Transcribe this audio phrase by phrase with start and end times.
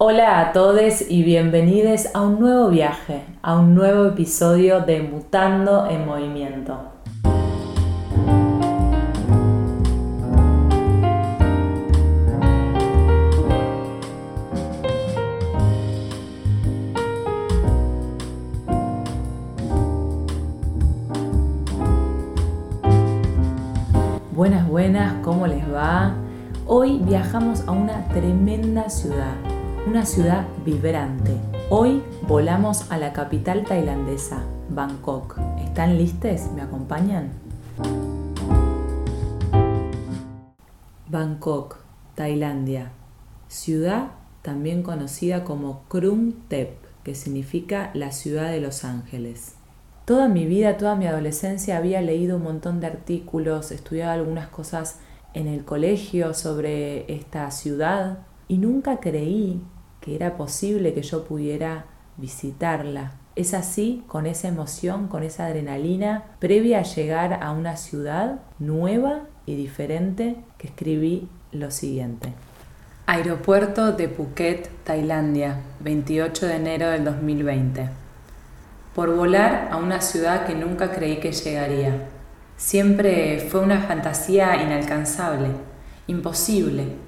[0.00, 5.88] Hola a todos y bienvenidos a un nuevo viaje, a un nuevo episodio de Mutando
[5.90, 6.78] en Movimiento.
[24.30, 26.14] Buenas, buenas, ¿cómo les va?
[26.66, 29.34] Hoy viajamos a una tremenda ciudad,
[29.88, 31.32] una ciudad vibrante.
[31.70, 35.38] Hoy volamos a la capital tailandesa, Bangkok.
[35.64, 36.52] ¿Están listos?
[36.54, 37.30] ¿Me acompañan?
[41.08, 41.78] Bangkok,
[42.14, 42.92] Tailandia.
[43.48, 44.08] Ciudad
[44.42, 49.54] también conocida como Krung Thep, que significa la ciudad de los ángeles.
[50.04, 54.98] Toda mi vida, toda mi adolescencia había leído un montón de artículos, estudiado algunas cosas
[55.32, 59.62] en el colegio sobre esta ciudad y nunca creí
[60.08, 61.84] que era posible que yo pudiera
[62.16, 63.12] visitarla.
[63.36, 69.24] Es así, con esa emoción, con esa adrenalina, previa a llegar a una ciudad nueva
[69.44, 72.32] y diferente, que escribí lo siguiente.
[73.06, 77.90] Aeropuerto de Phuket, Tailandia, 28 de enero del 2020.
[78.94, 82.08] Por volar a una ciudad que nunca creí que llegaría.
[82.56, 85.50] Siempre fue una fantasía inalcanzable,
[86.06, 87.07] imposible,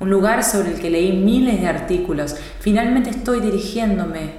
[0.00, 2.36] un lugar sobre el que leí miles de artículos.
[2.60, 4.32] Finalmente estoy dirigiéndome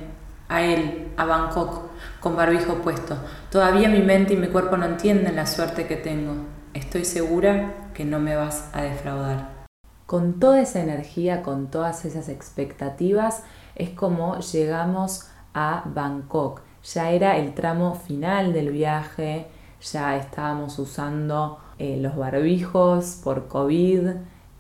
[0.48, 3.18] a él, a Bangkok, con barbijo puesto.
[3.52, 6.34] Todavía mi mente y mi cuerpo no entienden la suerte que tengo.
[6.74, 9.60] Estoy segura que no me vas a defraudar.
[10.06, 13.44] Con toda esa energía, con todas esas expectativas,
[13.76, 16.62] es como llegamos a Bangkok.
[16.84, 19.48] Ya era el tramo final del viaje,
[19.82, 24.10] ya estábamos usando eh, los barbijos por COVID,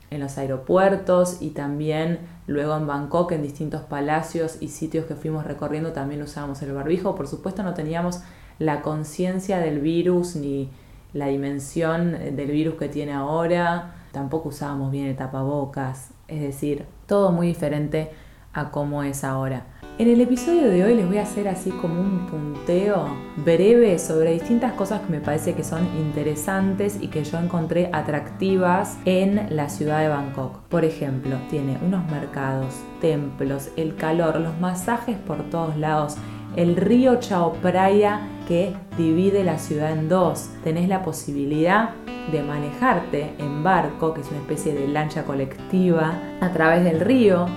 [0.09, 5.45] en los aeropuertos y también luego en Bangkok, en distintos palacios y sitios que fuimos
[5.45, 7.15] recorriendo, también usábamos el barbijo.
[7.15, 8.21] Por supuesto no teníamos
[8.57, 10.69] la conciencia del virus ni
[11.13, 17.31] la dimensión del virus que tiene ahora, tampoco usábamos bien el tapabocas, es decir, todo
[17.31, 18.11] muy diferente
[18.53, 19.65] a cómo es ahora.
[19.99, 23.05] En el episodio de hoy les voy a hacer así como un punteo
[23.35, 28.97] breve sobre distintas cosas que me parece que son interesantes y que yo encontré atractivas
[29.03, 30.59] en la ciudad de Bangkok.
[30.69, 36.15] Por ejemplo, tiene unos mercados, templos, el calor, los masajes por todos lados,
[36.55, 40.49] el río Chao Phraya que divide la ciudad en dos.
[40.63, 41.89] Tenés la posibilidad
[42.31, 47.47] de manejarte en barco, que es una especie de lancha colectiva, a través del río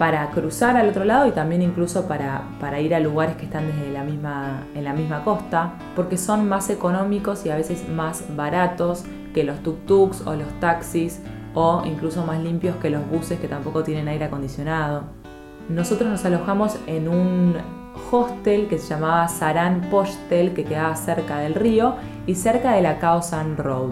[0.00, 3.66] para cruzar al otro lado y también incluso para, para, ir a lugares que están
[3.66, 8.24] desde la misma, en la misma costa, porque son más económicos y a veces más
[8.34, 11.20] baratos que los tuk-tuks o los taxis
[11.52, 15.02] o incluso más limpios que los buses que tampoco tienen aire acondicionado.
[15.68, 17.56] Nosotros nos alojamos en un
[18.10, 21.96] hostel que se llamaba Saran Postel que quedaba cerca del río
[22.26, 23.20] y cerca de la Khao
[23.58, 23.90] Road.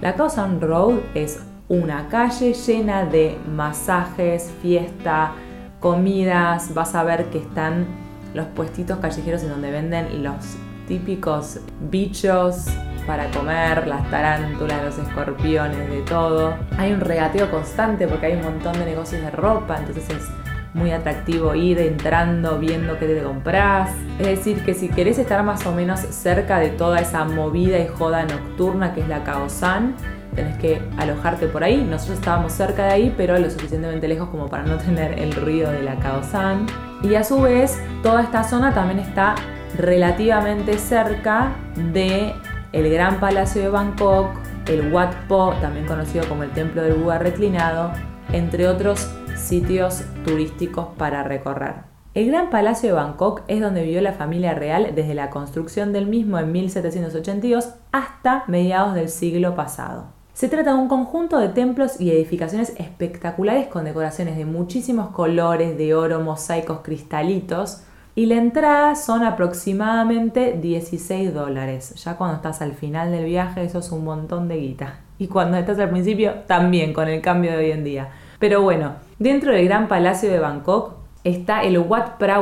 [0.00, 1.38] La Khao Road es
[1.68, 5.34] una calle llena de masajes, fiesta,
[5.80, 7.86] comidas, vas a ver que están
[8.34, 11.60] los puestitos callejeros en donde venden los típicos
[11.90, 12.66] bichos
[13.06, 16.54] para comer, las tarántulas, los escorpiones, de todo.
[16.78, 20.28] Hay un regateo constante porque hay un montón de negocios de ropa, entonces es
[20.74, 23.90] muy atractivo ir entrando, viendo qué te compras.
[24.18, 27.88] Es decir, que si querés estar más o menos cerca de toda esa movida y
[27.88, 29.96] joda nocturna que es la Kaosan,
[30.34, 31.84] tenés que alojarte por ahí.
[31.84, 35.70] Nosotros estábamos cerca de ahí, pero lo suficientemente lejos como para no tener el ruido
[35.70, 36.66] de la Kaosan.
[37.02, 39.34] Y a su vez, toda esta zona también está
[39.76, 41.52] relativamente cerca
[41.92, 42.34] de
[42.72, 44.30] el Gran Palacio de Bangkok,
[44.68, 47.92] el Wat Po, también conocido como el Templo del Buda Reclinado,
[48.32, 51.90] entre otros sitios turísticos para recorrer.
[52.12, 56.06] El Gran Palacio de Bangkok es donde vivió la familia real desde la construcción del
[56.06, 60.19] mismo en 1782 hasta mediados del siglo pasado.
[60.40, 65.76] Se trata de un conjunto de templos y edificaciones espectaculares con decoraciones de muchísimos colores,
[65.76, 67.82] de oro, mosaicos, cristalitos,
[68.14, 71.94] y la entrada son aproximadamente 16 dólares.
[72.02, 75.00] Ya cuando estás al final del viaje eso es un montón de guita.
[75.18, 78.08] Y cuando estás al principio también con el cambio de hoy en día.
[78.38, 82.40] Pero bueno, dentro del Gran Palacio de Bangkok está el Wat Phra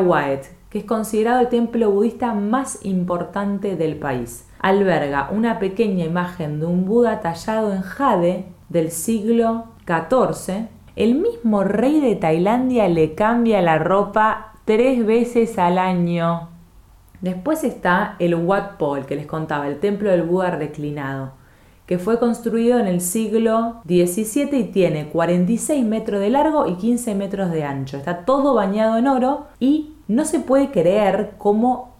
[0.70, 6.66] que es considerado el templo budista más importante del país alberga una pequeña imagen de
[6.66, 10.68] un Buda tallado en jade del siglo XIV.
[10.96, 16.48] El mismo rey de Tailandia le cambia la ropa tres veces al año.
[17.20, 21.32] Después está el Wat Po, el que les contaba, el templo del Buda reclinado,
[21.86, 27.14] que fue construido en el siglo XVII y tiene 46 metros de largo y 15
[27.14, 27.96] metros de ancho.
[27.96, 31.94] Está todo bañado en oro y no se puede creer cómo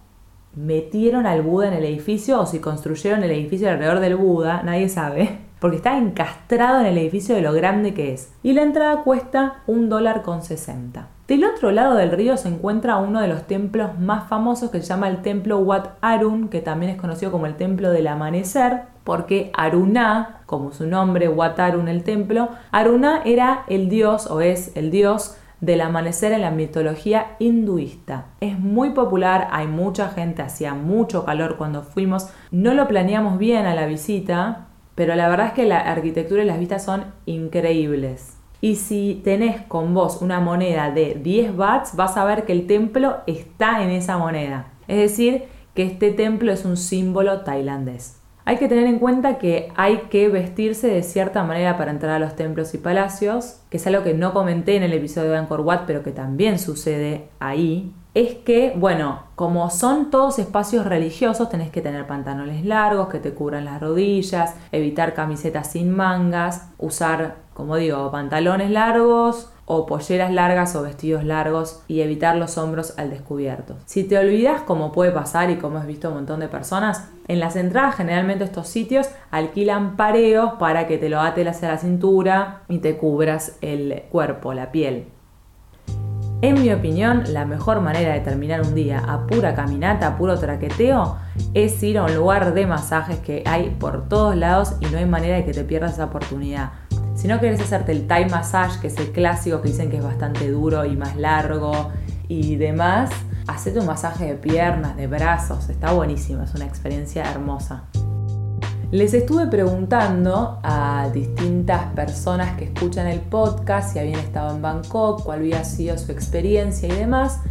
[0.55, 4.89] metieron al Buda en el edificio o si construyeron el edificio alrededor del Buda, nadie
[4.89, 8.33] sabe, porque está encastrado en el edificio de lo grande que es.
[8.43, 11.07] Y la entrada cuesta un dólar con 60.
[11.27, 14.87] Del otro lado del río se encuentra uno de los templos más famosos que se
[14.87, 19.51] llama el templo Wat Arun, que también es conocido como el templo del amanecer, porque
[19.53, 24.89] Aruna, como su nombre, Wat Arun el templo, Aruna era el dios o es el
[24.89, 28.27] dios del amanecer en la mitología hinduista.
[28.39, 33.65] Es muy popular, hay mucha gente, hacía mucho calor cuando fuimos, no lo planeamos bien
[33.65, 38.37] a la visita, pero la verdad es que la arquitectura y las vistas son increíbles.
[38.61, 42.67] Y si tenés con vos una moneda de 10 bahts, vas a ver que el
[42.67, 44.73] templo está en esa moneda.
[44.87, 48.18] Es decir, que este templo es un símbolo tailandés.
[48.45, 52.19] Hay que tener en cuenta que hay que vestirse de cierta manera para entrar a
[52.19, 55.61] los templos y palacios, que es algo que no comenté en el episodio de Angkor
[55.61, 57.93] Wat, pero que también sucede ahí.
[58.15, 63.33] Es que, bueno, como son todos espacios religiosos, tenés que tener pantalones largos que te
[63.35, 70.75] cubran las rodillas, evitar camisetas sin mangas, usar, como digo, pantalones largos, o polleras largas
[70.75, 73.75] o vestidos largos y evitar los hombros al descubierto.
[73.85, 77.39] Si te olvidas, como puede pasar y como has visto un montón de personas, en
[77.39, 82.63] las entradas generalmente estos sitios alquilan pareos para que te lo ates hacia la cintura
[82.67, 85.05] y te cubras el cuerpo, la piel.
[86.41, 90.39] En mi opinión, la mejor manera de terminar un día a pura caminata, a puro
[90.39, 91.17] traqueteo,
[91.53, 95.05] es ir a un lugar de masajes que hay por todos lados y no hay
[95.05, 96.71] manera de que te pierdas esa oportunidad.
[97.19, 100.03] Si no quieres hacerte el Thai massage, que es el clásico que dicen que es
[100.03, 101.89] bastante duro y más largo
[102.29, 103.09] y demás,
[103.45, 107.83] hacete un masaje de piernas, de brazos, está buenísimo, es una experiencia hermosa.
[108.91, 115.25] Les estuve preguntando a distintas personas que escuchan el podcast si habían estado en Bangkok,
[115.25, 117.41] cuál había sido su experiencia y demás.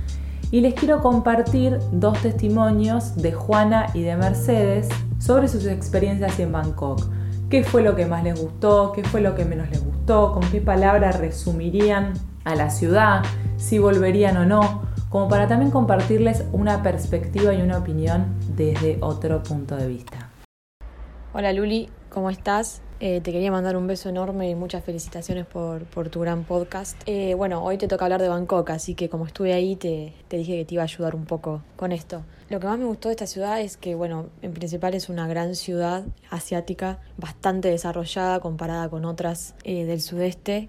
[0.50, 4.88] Y les quiero compartir dos testimonios de Juana y de Mercedes
[5.18, 7.17] sobre sus experiencias en Bangkok
[7.50, 10.42] qué fue lo que más les gustó, qué fue lo que menos les gustó, con
[10.50, 12.12] qué palabras resumirían
[12.44, 13.22] a la ciudad,
[13.56, 19.42] si volverían o no, como para también compartirles una perspectiva y una opinión desde otro
[19.42, 20.30] punto de vista.
[21.32, 22.82] Hola Luli, ¿cómo estás?
[23.00, 27.00] Eh, te quería mandar un beso enorme y muchas felicitaciones por, tu gran podcast.
[27.06, 30.56] Eh, bueno, hoy te toca hablar de Bangkok, así que como estuve ahí te, dije
[30.56, 32.24] que te iba a ayudar un poco con esto.
[32.50, 35.28] Lo que más me gustó de esta ciudad es que, bueno, en principal es una
[35.28, 40.68] gran ciudad asiática, bastante desarrollada comparada con otras eh, del sudeste.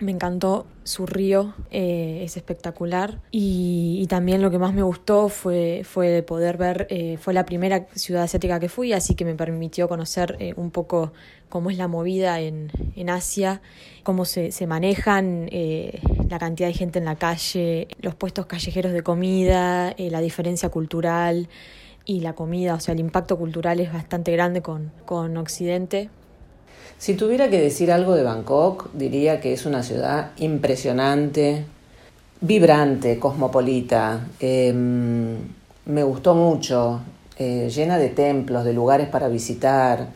[0.00, 3.20] Me encantó su río, eh, es espectacular.
[3.30, 7.86] Y, también lo que más me gustó fue, fue poder ver, eh, fue la primera
[7.94, 11.12] ciudad asiática que fui, así que me permitió conocer eh, un poco
[11.48, 13.60] cómo es la movida en, en Asia,
[14.04, 15.48] cómo se, se manejan,
[16.30, 21.48] la cantidad de gente en la calle, los puestos callejeros de comida, la diferencia cultural
[22.04, 26.08] y la comida, o sea, el impacto cultural es bastante grande con, con Occidente.
[26.98, 31.64] Si tuviera que decir algo de Bangkok, diría que es una ciudad impresionante,
[32.40, 34.26] vibrante, cosmopolita.
[34.40, 35.36] Em,
[35.86, 37.00] me gustó mucho,
[37.38, 40.08] eh, llena de templos, de lugares para visitar.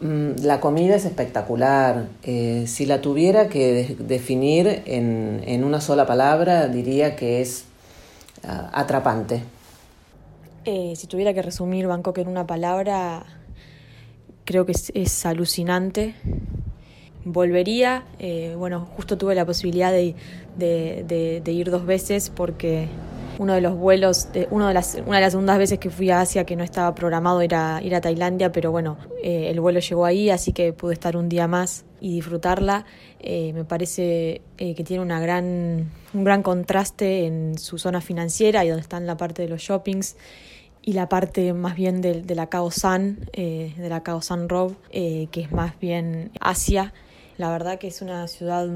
[0.00, 2.08] Mm, la comida es espectacular.
[2.24, 7.66] Eh, si la tuviera que definir en, una sola palabra, diría que es
[8.44, 9.44] ah, atrapante.
[10.64, 13.24] Eh, si tuviera que resumir Bangkok en una palabra,
[14.46, 16.14] creo que es, alucinante.
[17.24, 20.14] Volvería, eh, bueno, justo tuve la posibilidad de,
[21.46, 22.86] ir dos veces porque
[23.38, 26.20] uno de los vuelos, uno de las, una de las segundas veces que fui a
[26.20, 30.06] Asia que no estaba programado era ir a Tailandia, pero bueno, eh, el vuelo llegó
[30.06, 32.86] ahí, así que pude estar un día más y disfrutarla.
[33.18, 38.68] Eh, me parece que tiene una gran, un gran contraste en su zona financiera y
[38.68, 40.16] donde está en la parte de los shoppings
[40.86, 44.76] y la parte más bien de, la Cao San, eh, de la Cao San Rob,
[44.90, 46.94] eh, que es más bien Asia.
[47.38, 48.68] La verdad que es una ciudad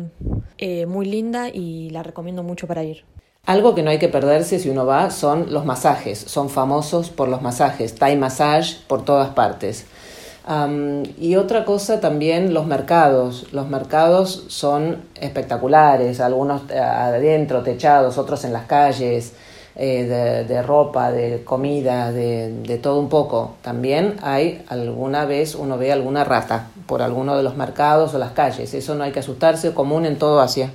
[0.59, 3.05] eh, muy linda y la recomiendo mucho para ir.
[3.47, 6.19] Algo que no hay que perderse si uno va son los masajes.
[6.19, 7.95] Son famosos por los masajes.
[7.95, 9.87] Thai massage por todas partes.
[11.17, 13.53] y otra cosa también, los mercados.
[13.53, 19.33] Los mercados son espectaculares, algunos adentro, techados, otros en las calles.
[19.77, 23.55] Eh, de, ropa, de comida, de, de, todo un poco.
[23.63, 28.33] También hay alguna vez uno ve alguna rata por alguno de los mercados o las
[28.33, 28.75] calles.
[28.75, 30.71] Eso no hay que asustarse, común en todo Asia.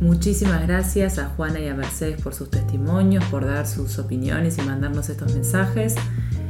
[0.00, 4.62] Muchísimas gracias a Juana y a Mercedes por sus testimonios, por dar sus opiniones y
[4.62, 5.94] mandarnos estos mensajes.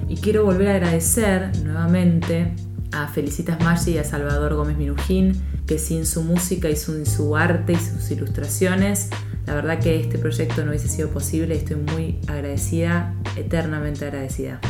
[0.08, 2.52] Y quiero volver a agradecer nuevamente
[2.94, 7.72] a Felicitas Maggi y a Salvador Gómez Minujín, que sin su música y su arte
[7.72, 9.10] y sus ilustraciones,
[9.46, 14.60] la verdad que este proyecto no hubiese sido posible y estoy muy agradecida, eternamente agradecida.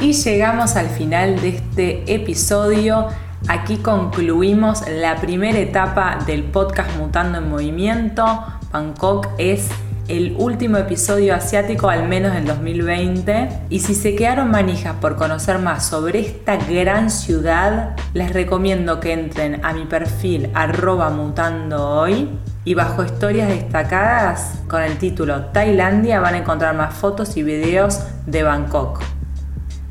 [0.00, 3.08] Y llegamos al final de este episodio.
[3.48, 8.24] Aquí concluimos la primera etapa del podcast Mutando en Movimiento.
[8.72, 9.68] Bangkok es
[10.08, 13.48] el último episodio asiático, al menos en 2020.
[13.68, 19.12] Y si se quedaron manijas por conocer más sobre esta gran ciudad, les recomiendo que
[19.12, 22.28] entren a mi perfil arroba mutando hoy
[22.64, 28.00] y bajo historias destacadas con el título Tailandia van a encontrar más fotos y videos
[28.26, 29.00] de Bangkok.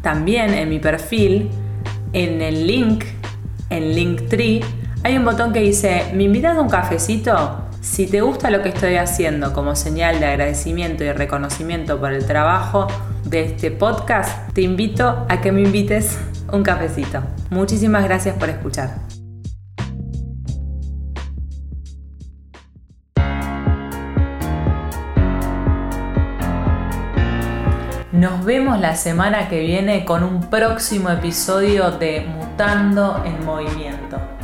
[0.02, 1.50] También en mi perfil,
[2.14, 3.06] en el link,
[3.70, 4.62] en Linktree,
[5.04, 7.67] hay un botón que dice, ¿me invitas a un cafecito?
[7.89, 12.27] Si te gusta lo que estoy haciendo como señal de agradecimiento y reconocimiento por el
[12.27, 12.86] trabajo
[13.24, 16.20] de este podcast, te invito a que me invites
[16.51, 17.24] un cafecito.
[17.50, 19.00] Muchísimas gracias por escuchar.
[28.12, 34.37] Nos vemos la semana que viene con un próximo episodio de Mutando en Movimiento.